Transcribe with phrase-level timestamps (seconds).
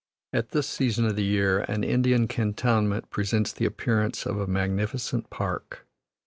[0.33, 5.29] At this season of the year, an Indian cantonment presents the appearance of a magnificent
[5.29, 5.85] park.